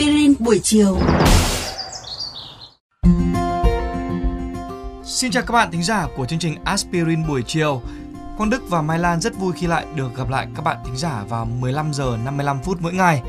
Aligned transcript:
Aspirin 0.00 0.34
buổi 0.38 0.60
chiều. 0.62 0.98
Xin 5.04 5.30
chào 5.30 5.42
các 5.42 5.52
bạn 5.52 5.70
thính 5.72 5.82
giả 5.82 6.06
của 6.16 6.26
chương 6.26 6.38
trình 6.38 6.56
Aspirin 6.64 7.28
buổi 7.28 7.42
chiều. 7.46 7.82
Quang 8.36 8.50
Đức 8.50 8.62
và 8.68 8.82
Mai 8.82 8.98
Lan 8.98 9.20
rất 9.20 9.38
vui 9.38 9.52
khi 9.56 9.66
lại 9.66 9.86
được 9.94 10.16
gặp 10.16 10.30
lại 10.30 10.46
các 10.56 10.62
bạn 10.62 10.76
thính 10.84 10.96
giả 10.96 11.24
vào 11.28 11.44
15 11.44 11.92
giờ 11.92 12.18
55 12.24 12.58
phút 12.64 12.78
mỗi 12.80 12.92
ngày. 12.92 13.22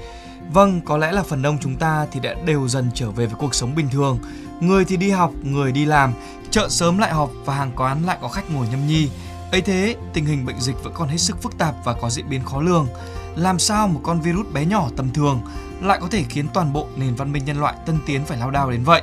Vâng, 0.54 0.82
có 0.86 0.98
lẽ 0.98 1.12
là 1.12 1.24
phần 1.24 1.42
đông 1.42 1.58
chúng 1.62 1.76
ta 1.76 2.08
thì 2.12 2.20
đã 2.20 2.34
đều 2.46 2.68
dần 2.68 2.90
trở 2.94 3.12
về 3.12 3.26
với 3.26 3.36
cuộc 3.40 3.56
sống 3.56 3.76
bình 3.76 3.90
thường. 3.92 4.20
Người 4.60 4.86
thì 4.86 4.98
đi 4.98 5.10
học, 5.10 5.32
người 5.44 5.72
đi 5.72 5.86
làm, 5.86 6.14
chợ 6.52 6.68
sớm 6.70 6.98
lại 6.98 7.14
họp 7.14 7.32
và 7.46 7.56
hàng 7.56 7.72
quán 7.76 8.06
lại 8.06 8.18
có 8.22 8.28
khách 8.28 8.52
ngồi 8.52 8.68
nhâm 8.72 8.88
nhi. 8.88 9.10
ấy 9.52 9.62
thế, 9.62 9.96
tình 10.14 10.26
hình 10.26 10.46
bệnh 10.46 10.60
dịch 10.60 10.84
vẫn 10.84 10.94
còn 10.96 11.08
hết 11.08 11.18
sức 11.18 11.42
phức 11.42 11.58
tạp 11.58 11.76
và 11.84 11.94
có 11.94 12.10
diễn 12.10 12.30
biến 12.30 12.44
khó 12.46 12.62
lường. 12.62 12.88
Làm 13.36 13.60
sao 13.60 13.88
một 13.88 14.00
con 14.04 14.22
virus 14.22 14.48
bé 14.54 14.66
nhỏ 14.66 14.90
tầm 14.96 15.14
thường 15.14 15.42
lại 15.82 15.98
có 16.02 16.08
thể 16.12 16.24
khiến 16.30 16.48
toàn 16.54 16.74
bộ 16.74 16.88
nền 16.96 17.16
văn 17.16 17.32
minh 17.32 17.46
nhân 17.46 17.60
loại 17.60 17.76
tân 17.86 17.98
tiến 18.06 18.26
phải 18.26 18.38
lao 18.38 18.52
đao 18.52 18.72
đến 18.72 18.84
vậy? 18.84 19.02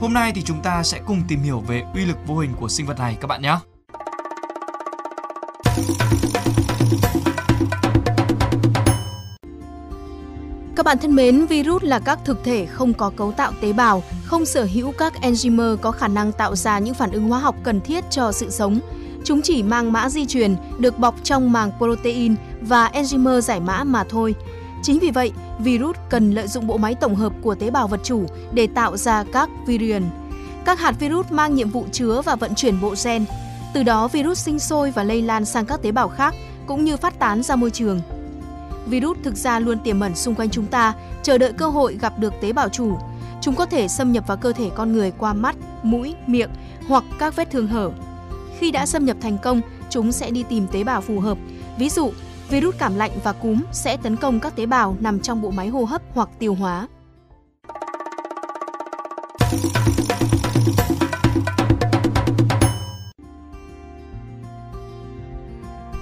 Hôm 0.00 0.12
nay 0.12 0.32
thì 0.34 0.42
chúng 0.42 0.60
ta 0.62 0.82
sẽ 0.82 1.00
cùng 1.06 1.22
tìm 1.28 1.42
hiểu 1.42 1.60
về 1.60 1.84
uy 1.94 2.04
lực 2.04 2.16
vô 2.26 2.38
hình 2.38 2.54
của 2.60 2.68
sinh 2.68 2.86
vật 2.86 2.98
này 2.98 3.16
các 3.20 3.26
bạn 3.26 3.42
nhé. 3.42 3.56
Các 10.76 10.86
bạn 10.86 10.98
thân 10.98 11.14
mến, 11.14 11.46
virus 11.46 11.82
là 11.82 11.98
các 11.98 12.18
thực 12.24 12.44
thể 12.44 12.66
không 12.66 12.94
có 12.94 13.10
cấu 13.16 13.32
tạo 13.32 13.52
tế 13.60 13.72
bào, 13.72 14.02
không 14.24 14.46
sở 14.46 14.66
hữu 14.72 14.92
các 14.92 15.12
enzyme 15.22 15.76
có 15.76 15.90
khả 15.90 16.08
năng 16.08 16.32
tạo 16.32 16.56
ra 16.56 16.78
những 16.78 16.94
phản 16.94 17.10
ứng 17.10 17.28
hóa 17.28 17.38
học 17.38 17.56
cần 17.62 17.80
thiết 17.80 18.04
cho 18.10 18.32
sự 18.32 18.50
sống. 18.50 18.80
Chúng 19.24 19.42
chỉ 19.42 19.62
mang 19.62 19.92
mã 19.92 20.08
di 20.08 20.26
truyền 20.26 20.56
được 20.78 20.98
bọc 20.98 21.14
trong 21.22 21.52
màng 21.52 21.70
protein 21.78 22.34
và 22.60 22.90
enzyme 22.94 23.40
giải 23.40 23.60
mã 23.60 23.84
mà 23.84 24.04
thôi. 24.04 24.34
Chính 24.82 24.98
vì 24.98 25.10
vậy, 25.10 25.32
virus 25.58 25.96
cần 26.10 26.30
lợi 26.30 26.48
dụng 26.48 26.66
bộ 26.66 26.76
máy 26.76 26.94
tổng 26.94 27.14
hợp 27.14 27.32
của 27.42 27.54
tế 27.54 27.70
bào 27.70 27.88
vật 27.88 28.00
chủ 28.02 28.26
để 28.52 28.66
tạo 28.66 28.96
ra 28.96 29.24
các 29.32 29.48
virion. 29.66 30.02
Các 30.64 30.80
hạt 30.80 30.94
virus 30.98 31.26
mang 31.30 31.54
nhiệm 31.54 31.70
vụ 31.70 31.84
chứa 31.92 32.22
và 32.24 32.36
vận 32.36 32.54
chuyển 32.54 32.80
bộ 32.80 32.94
gen. 33.04 33.24
Từ 33.74 33.82
đó 33.82 34.08
virus 34.08 34.38
sinh 34.38 34.58
sôi 34.58 34.90
và 34.90 35.04
lây 35.04 35.22
lan 35.22 35.44
sang 35.44 35.66
các 35.66 35.82
tế 35.82 35.92
bào 35.92 36.08
khác 36.08 36.34
cũng 36.66 36.84
như 36.84 36.96
phát 36.96 37.18
tán 37.18 37.42
ra 37.42 37.56
môi 37.56 37.70
trường. 37.70 38.00
Virus 38.86 39.18
thực 39.24 39.36
ra 39.36 39.58
luôn 39.58 39.78
tiềm 39.78 40.00
ẩn 40.00 40.14
xung 40.14 40.34
quanh 40.34 40.50
chúng 40.50 40.66
ta, 40.66 40.94
chờ 41.22 41.38
đợi 41.38 41.52
cơ 41.52 41.68
hội 41.68 41.98
gặp 42.00 42.18
được 42.18 42.34
tế 42.40 42.52
bào 42.52 42.68
chủ. 42.68 42.98
Chúng 43.40 43.54
có 43.54 43.66
thể 43.66 43.88
xâm 43.88 44.12
nhập 44.12 44.24
vào 44.26 44.36
cơ 44.36 44.52
thể 44.52 44.70
con 44.74 44.92
người 44.92 45.10
qua 45.18 45.32
mắt, 45.32 45.56
mũi, 45.82 46.14
miệng 46.26 46.50
hoặc 46.88 47.04
các 47.18 47.36
vết 47.36 47.50
thương 47.50 47.66
hở. 47.66 47.90
Khi 48.60 48.70
đã 48.70 48.86
xâm 48.86 49.04
nhập 49.04 49.16
thành 49.20 49.38
công, 49.38 49.60
chúng 49.90 50.12
sẽ 50.12 50.30
đi 50.30 50.44
tìm 50.48 50.66
tế 50.72 50.84
bào 50.84 51.00
phù 51.00 51.20
hợp. 51.20 51.38
Ví 51.78 51.88
dụ, 51.88 52.12
virus 52.48 52.74
cảm 52.78 52.96
lạnh 52.96 53.10
và 53.24 53.32
cúm 53.32 53.62
sẽ 53.72 53.96
tấn 53.96 54.16
công 54.16 54.40
các 54.40 54.56
tế 54.56 54.66
bào 54.66 54.96
nằm 55.00 55.20
trong 55.20 55.42
bộ 55.42 55.50
máy 55.50 55.68
hô 55.68 55.84
hấp 55.84 56.02
hoặc 56.14 56.28
tiêu 56.38 56.54
hóa. 56.54 56.88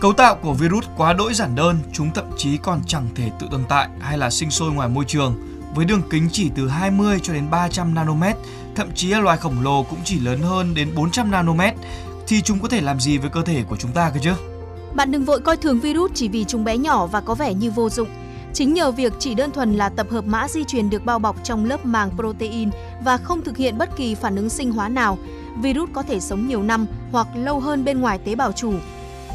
Cấu 0.01 0.13
tạo 0.13 0.37
của 0.43 0.53
virus 0.53 0.85
quá 0.97 1.13
đỗi 1.13 1.35
giản 1.35 1.55
đơn, 1.55 1.79
chúng 1.93 2.11
thậm 2.15 2.25
chí 2.37 2.57
còn 2.57 2.81
chẳng 2.87 3.07
thể 3.15 3.31
tự 3.39 3.47
tồn 3.51 3.65
tại 3.69 3.89
hay 4.01 4.19
là 4.19 4.31
sinh 4.31 4.51
sôi 4.51 4.73
ngoài 4.73 4.89
môi 4.89 5.05
trường. 5.05 5.37
Với 5.75 5.85
đường 5.85 6.03
kính 6.11 6.29
chỉ 6.33 6.51
từ 6.57 6.69
20 6.69 7.21
cho 7.23 7.33
đến 7.33 7.51
300 7.51 7.95
nanomet, 7.95 8.37
thậm 8.75 8.89
chí 8.95 9.09
loài 9.09 9.37
khổng 9.37 9.63
lồ 9.63 9.83
cũng 9.83 9.99
chỉ 10.05 10.21
lớn 10.21 10.41
hơn 10.41 10.75
đến 10.75 10.95
400 10.95 11.31
nanomet, 11.31 11.75
thì 12.29 12.43
chúng 12.43 12.59
có 12.59 12.69
thể 12.69 12.81
làm 12.81 13.01
gì 13.01 13.19
với 13.19 13.31
cơ 13.31 13.43
thể 13.43 13.63
của 13.69 13.77
chúng 13.77 13.93
ta 13.93 14.11
cơ 14.15 14.21
chứ? 14.23 14.33
Bạn 14.95 15.11
đừng 15.11 15.25
vội 15.25 15.41
coi 15.41 15.57
thường 15.57 15.81
virus 15.81 16.11
chỉ 16.15 16.29
vì 16.29 16.45
chúng 16.45 16.65
bé 16.65 16.77
nhỏ 16.77 17.07
và 17.07 17.21
có 17.21 17.35
vẻ 17.35 17.55
như 17.55 17.71
vô 17.71 17.91
dụng. 17.91 18.09
Chính 18.55 18.75
nhờ 18.75 18.91
việc 18.91 19.13
chỉ 19.19 19.35
đơn 19.35 19.51
thuần 19.51 19.75
là 19.75 19.89
tập 19.89 20.07
hợp 20.11 20.25
mã 20.27 20.49
di 20.49 20.65
truyền 20.65 20.91
được 20.91 21.05
bao 21.05 21.19
bọc 21.19 21.45
trong 21.45 21.65
lớp 21.65 21.87
màng 21.87 22.11
protein 22.17 22.71
và 23.05 23.17
không 23.17 23.43
thực 23.43 23.57
hiện 23.57 23.79
bất 23.79 23.97
kỳ 23.97 24.15
phản 24.15 24.37
ứng 24.37 24.49
sinh 24.49 24.73
hóa 24.73 24.89
nào, 24.89 25.19
virus 25.63 25.91
có 25.93 26.03
thể 26.03 26.21
sống 26.21 26.49
nhiều 26.49 26.63
năm 26.63 26.87
hoặc 27.13 27.27
lâu 27.35 27.61
hơn 27.61 27.85
bên 27.85 28.01
ngoài 28.01 28.19
tế 28.19 28.35
bào 28.35 28.53
chủ. 28.53 28.73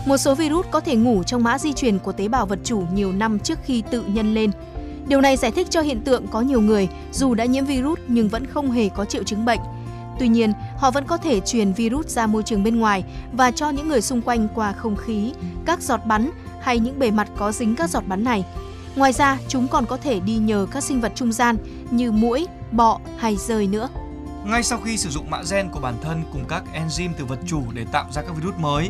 Một 0.05 0.17
số 0.17 0.35
virus 0.35 0.65
có 0.71 0.79
thể 0.79 0.95
ngủ 0.95 1.23
trong 1.23 1.43
mã 1.43 1.57
di 1.57 1.73
truyền 1.73 1.99
của 1.99 2.11
tế 2.11 2.27
bào 2.27 2.45
vật 2.45 2.59
chủ 2.63 2.83
nhiều 2.93 3.11
năm 3.11 3.39
trước 3.39 3.59
khi 3.65 3.83
tự 3.91 4.03
nhân 4.07 4.33
lên. 4.33 4.51
Điều 5.07 5.21
này 5.21 5.37
giải 5.37 5.51
thích 5.51 5.67
cho 5.69 5.81
hiện 5.81 6.01
tượng 6.01 6.27
có 6.27 6.41
nhiều 6.41 6.61
người 6.61 6.87
dù 7.11 7.33
đã 7.33 7.45
nhiễm 7.45 7.65
virus 7.65 7.99
nhưng 8.07 8.29
vẫn 8.29 8.45
không 8.45 8.71
hề 8.71 8.89
có 8.89 9.05
triệu 9.05 9.23
chứng 9.23 9.45
bệnh. 9.45 9.59
Tuy 10.19 10.27
nhiên, 10.27 10.53
họ 10.77 10.91
vẫn 10.91 11.05
có 11.07 11.17
thể 11.17 11.39
truyền 11.39 11.73
virus 11.73 12.07
ra 12.07 12.27
môi 12.27 12.43
trường 12.43 12.63
bên 12.63 12.79
ngoài 12.79 13.03
và 13.33 13.51
cho 13.51 13.69
những 13.69 13.87
người 13.87 14.01
xung 14.01 14.21
quanh 14.21 14.47
qua 14.55 14.71
không 14.71 14.95
khí, 14.95 15.33
các 15.65 15.81
giọt 15.81 16.05
bắn 16.05 16.29
hay 16.61 16.79
những 16.79 16.99
bề 16.99 17.11
mặt 17.11 17.27
có 17.37 17.51
dính 17.51 17.75
các 17.75 17.89
giọt 17.89 18.03
bắn 18.07 18.23
này. 18.23 18.45
Ngoài 18.95 19.13
ra, 19.13 19.37
chúng 19.47 19.67
còn 19.67 19.85
có 19.85 19.97
thể 19.97 20.19
đi 20.19 20.35
nhờ 20.35 20.67
các 20.71 20.83
sinh 20.83 21.01
vật 21.01 21.11
trung 21.15 21.31
gian 21.31 21.57
như 21.91 22.11
muỗi, 22.11 22.47
bọ 22.71 22.99
hay 23.17 23.35
rơi 23.35 23.67
nữa. 23.67 23.89
Ngay 24.45 24.63
sau 24.63 24.79
khi 24.79 24.97
sử 24.97 25.09
dụng 25.09 25.29
mã 25.29 25.41
gen 25.51 25.69
của 25.69 25.79
bản 25.79 25.95
thân 26.01 26.23
cùng 26.33 26.45
các 26.49 26.63
enzyme 26.73 27.13
từ 27.17 27.25
vật 27.25 27.39
chủ 27.45 27.61
để 27.73 27.85
tạo 27.91 28.05
ra 28.11 28.21
các 28.21 28.35
virus 28.35 28.55
mới, 28.57 28.89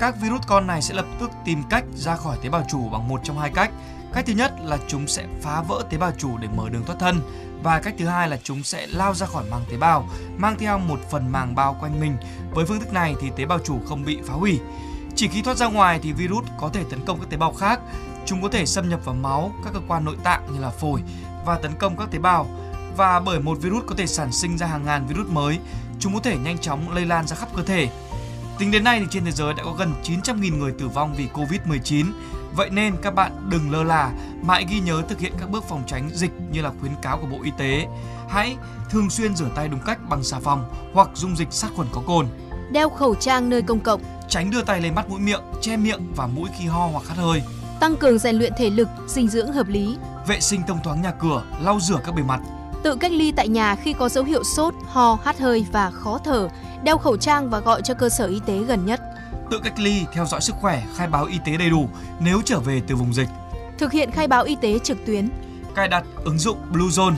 các 0.00 0.20
virus 0.20 0.40
con 0.46 0.66
này 0.66 0.82
sẽ 0.82 0.94
lập 0.94 1.06
tức 1.20 1.30
tìm 1.44 1.62
cách 1.70 1.84
ra 1.94 2.16
khỏi 2.16 2.36
tế 2.42 2.48
bào 2.48 2.64
chủ 2.68 2.88
bằng 2.88 3.08
một 3.08 3.20
trong 3.24 3.38
hai 3.38 3.50
cách. 3.54 3.70
Cách 4.14 4.24
thứ 4.26 4.32
nhất 4.32 4.52
là 4.64 4.78
chúng 4.88 5.06
sẽ 5.06 5.26
phá 5.42 5.62
vỡ 5.62 5.84
tế 5.90 5.98
bào 5.98 6.12
chủ 6.18 6.38
để 6.38 6.48
mở 6.56 6.68
đường 6.68 6.84
thoát 6.86 6.96
thân 6.98 7.20
và 7.62 7.80
cách 7.80 7.94
thứ 7.98 8.06
hai 8.06 8.28
là 8.28 8.38
chúng 8.42 8.62
sẽ 8.62 8.86
lao 8.86 9.14
ra 9.14 9.26
khỏi 9.26 9.44
màng 9.50 9.64
tế 9.70 9.76
bào, 9.76 10.08
mang 10.38 10.56
theo 10.58 10.78
một 10.78 11.00
phần 11.10 11.32
màng 11.32 11.54
bao 11.54 11.76
quanh 11.80 12.00
mình. 12.00 12.16
Với 12.50 12.66
phương 12.66 12.80
thức 12.80 12.92
này 12.92 13.14
thì 13.20 13.30
tế 13.36 13.46
bào 13.46 13.58
chủ 13.58 13.80
không 13.88 14.04
bị 14.04 14.18
phá 14.26 14.34
hủy. 14.34 14.60
Chỉ 15.16 15.28
khi 15.28 15.42
thoát 15.42 15.56
ra 15.56 15.66
ngoài 15.66 16.00
thì 16.02 16.12
virus 16.12 16.44
có 16.60 16.68
thể 16.68 16.84
tấn 16.90 17.04
công 17.06 17.20
các 17.20 17.30
tế 17.30 17.36
bào 17.36 17.52
khác. 17.52 17.80
Chúng 18.26 18.42
có 18.42 18.48
thể 18.48 18.66
xâm 18.66 18.88
nhập 18.88 19.00
vào 19.04 19.14
máu, 19.14 19.52
các 19.64 19.72
cơ 19.72 19.80
quan 19.88 20.04
nội 20.04 20.16
tạng 20.24 20.52
như 20.52 20.60
là 20.60 20.70
phổi 20.70 21.00
và 21.46 21.58
tấn 21.58 21.72
công 21.78 21.96
các 21.96 22.08
tế 22.10 22.18
bào. 22.18 22.46
Và 22.96 23.20
bởi 23.20 23.40
một 23.40 23.58
virus 23.60 23.84
có 23.86 23.94
thể 23.94 24.06
sản 24.06 24.32
sinh 24.32 24.58
ra 24.58 24.66
hàng 24.66 24.84
ngàn 24.84 25.06
virus 25.06 25.26
mới, 25.26 25.58
chúng 25.98 26.14
có 26.14 26.20
thể 26.20 26.36
nhanh 26.38 26.58
chóng 26.58 26.94
lây 26.94 27.06
lan 27.06 27.26
ra 27.26 27.36
khắp 27.36 27.48
cơ 27.56 27.62
thể. 27.62 27.88
Tính 28.58 28.70
đến 28.70 28.84
nay 28.84 29.00
thì 29.00 29.06
trên 29.10 29.24
thế 29.24 29.30
giới 29.30 29.54
đã 29.54 29.64
có 29.64 29.72
gần 29.78 29.94
900.000 30.04 30.58
người 30.58 30.72
tử 30.78 30.88
vong 30.88 31.14
vì 31.14 31.28
Covid-19. 31.34 32.06
Vậy 32.56 32.70
nên 32.70 32.96
các 33.02 33.14
bạn 33.14 33.32
đừng 33.50 33.70
lơ 33.70 33.82
là, 33.82 34.12
mãi 34.42 34.66
ghi 34.70 34.80
nhớ 34.80 35.02
thực 35.08 35.20
hiện 35.20 35.32
các 35.40 35.50
bước 35.50 35.64
phòng 35.68 35.82
tránh 35.86 36.10
dịch 36.14 36.30
như 36.52 36.62
là 36.62 36.70
khuyến 36.80 36.92
cáo 37.02 37.18
của 37.18 37.26
Bộ 37.26 37.38
Y 37.42 37.50
tế. 37.58 37.86
Hãy 38.28 38.56
thường 38.90 39.10
xuyên 39.10 39.36
rửa 39.36 39.48
tay 39.54 39.68
đúng 39.68 39.80
cách 39.86 39.98
bằng 40.08 40.24
xà 40.24 40.38
phòng 40.38 40.64
hoặc 40.94 41.08
dung 41.14 41.36
dịch 41.36 41.48
sát 41.50 41.68
khuẩn 41.76 41.88
có 41.92 42.02
cồn. 42.06 42.26
Đeo 42.72 42.88
khẩu 42.88 43.14
trang 43.14 43.48
nơi 43.48 43.62
công 43.62 43.80
cộng. 43.80 44.00
Tránh 44.28 44.50
đưa 44.50 44.62
tay 44.62 44.80
lên 44.80 44.94
mắt 44.94 45.08
mũi 45.08 45.20
miệng, 45.20 45.40
che 45.60 45.76
miệng 45.76 46.12
và 46.16 46.26
mũi 46.26 46.48
khi 46.58 46.66
ho 46.66 46.86
hoặc 46.86 47.08
hắt 47.08 47.16
hơi. 47.16 47.42
Tăng 47.80 47.96
cường 47.96 48.18
rèn 48.18 48.36
luyện 48.36 48.52
thể 48.58 48.70
lực, 48.70 48.88
dinh 49.06 49.28
dưỡng 49.28 49.52
hợp 49.52 49.68
lý. 49.68 49.96
Vệ 50.26 50.40
sinh 50.40 50.62
thông 50.66 50.78
thoáng 50.84 51.02
nhà 51.02 51.10
cửa, 51.10 51.42
lau 51.60 51.80
rửa 51.80 52.00
các 52.04 52.14
bề 52.14 52.22
mặt. 52.22 52.40
Tự 52.82 52.96
cách 52.96 53.12
ly 53.12 53.32
tại 53.32 53.48
nhà 53.48 53.76
khi 53.76 53.92
có 53.92 54.08
dấu 54.08 54.24
hiệu 54.24 54.44
sốt, 54.44 54.74
ho, 54.86 55.18
hắt 55.24 55.38
hơi 55.38 55.66
và 55.72 55.90
khó 55.90 56.18
thở 56.24 56.48
đeo 56.82 56.98
khẩu 56.98 57.16
trang 57.16 57.50
và 57.50 57.60
gọi 57.60 57.82
cho 57.82 57.94
cơ 57.94 58.08
sở 58.08 58.26
y 58.26 58.40
tế 58.46 58.58
gần 58.58 58.86
nhất. 58.86 59.00
Tự 59.50 59.60
cách 59.64 59.78
ly, 59.78 60.04
theo 60.12 60.26
dõi 60.26 60.40
sức 60.40 60.56
khỏe, 60.60 60.82
khai 60.96 61.08
báo 61.08 61.24
y 61.24 61.38
tế 61.44 61.56
đầy 61.56 61.70
đủ 61.70 61.88
nếu 62.20 62.42
trở 62.44 62.60
về 62.60 62.82
từ 62.86 62.96
vùng 62.96 63.14
dịch. 63.14 63.28
Thực 63.78 63.92
hiện 63.92 64.10
khai 64.10 64.28
báo 64.28 64.44
y 64.44 64.56
tế 64.60 64.78
trực 64.78 65.06
tuyến. 65.06 65.28
Cài 65.74 65.88
đặt 65.88 66.04
ứng 66.24 66.38
dụng 66.38 66.58
Bluezone. 66.72 67.14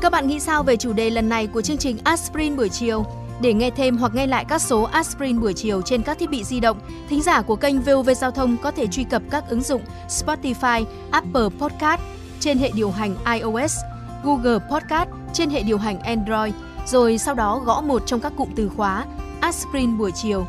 Các 0.00 0.12
bạn 0.12 0.28
nghĩ 0.28 0.40
sao 0.40 0.62
về 0.62 0.76
chủ 0.76 0.92
đề 0.92 1.10
lần 1.10 1.28
này 1.28 1.46
của 1.46 1.62
chương 1.62 1.78
trình 1.78 1.98
Aspirin 2.04 2.56
buổi 2.56 2.68
chiều? 2.68 3.04
Để 3.40 3.54
nghe 3.54 3.70
thêm 3.70 3.96
hoặc 3.96 4.14
nghe 4.14 4.26
lại 4.26 4.44
các 4.48 4.62
số 4.62 4.82
Aspirin 4.82 5.40
buổi 5.40 5.54
chiều 5.54 5.82
trên 5.82 6.02
các 6.02 6.18
thiết 6.18 6.30
bị 6.30 6.44
di 6.44 6.60
động, 6.60 6.80
thính 7.08 7.22
giả 7.22 7.42
của 7.42 7.56
kênh 7.56 7.80
VOV 7.80 8.10
Giao 8.16 8.30
thông 8.30 8.56
có 8.56 8.70
thể 8.70 8.86
truy 8.86 9.04
cập 9.04 9.22
các 9.30 9.44
ứng 9.48 9.62
dụng 9.62 9.82
Spotify, 10.08 10.84
Apple 11.10 11.48
Podcast 11.58 12.00
trên 12.40 12.58
hệ 12.58 12.70
điều 12.74 12.90
hành 12.90 13.14
iOS, 13.32 13.76
Google 14.24 14.58
Podcast 14.70 15.08
trên 15.32 15.50
hệ 15.50 15.62
điều 15.62 15.78
hành 15.78 16.00
Android– 16.00 16.54
rồi 16.86 17.18
sau 17.18 17.34
đó 17.34 17.60
gõ 17.64 17.80
một 17.80 18.02
trong 18.06 18.20
các 18.20 18.32
cụm 18.36 18.48
từ 18.56 18.68
khóa 18.76 19.04
aspirin 19.40 19.98
buổi 19.98 20.10
chiều, 20.14 20.46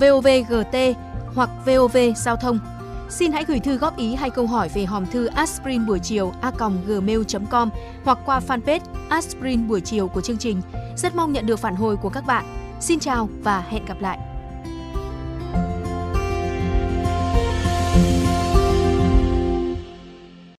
VOVGT 0.00 0.76
hoặc 1.34 1.50
VOV 1.66 1.96
giao 2.16 2.36
thông. 2.36 2.58
Xin 3.10 3.32
hãy 3.32 3.44
gửi 3.44 3.60
thư 3.60 3.76
góp 3.76 3.96
ý 3.96 4.14
hay 4.14 4.30
câu 4.30 4.46
hỏi 4.46 4.68
về 4.74 4.84
hòm 4.84 5.06
thư 5.06 5.26
aspirin 5.26 5.86
buổi 5.86 5.98
chiều 5.98 6.32
a 6.40 6.52
gmail.com 6.86 7.70
hoặc 8.04 8.18
qua 8.26 8.40
fanpage 8.48 8.80
aspirin 9.08 9.68
buổi 9.68 9.80
chiều 9.80 10.08
của 10.08 10.20
chương 10.20 10.38
trình. 10.38 10.60
Rất 10.96 11.16
mong 11.16 11.32
nhận 11.32 11.46
được 11.46 11.58
phản 11.58 11.76
hồi 11.76 11.96
của 11.96 12.08
các 12.08 12.26
bạn. 12.26 12.44
Xin 12.80 12.98
chào 12.98 13.28
và 13.42 13.64
hẹn 13.68 13.84
gặp 13.86 14.00
lại! 14.00 14.35